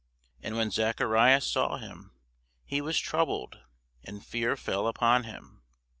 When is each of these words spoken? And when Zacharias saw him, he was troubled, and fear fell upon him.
And 0.41 0.55
when 0.55 0.71
Zacharias 0.71 1.45
saw 1.45 1.77
him, 1.77 2.15
he 2.65 2.81
was 2.81 2.97
troubled, 2.97 3.59
and 4.03 4.25
fear 4.25 4.57
fell 4.57 4.87
upon 4.87 5.25
him. 5.25 5.61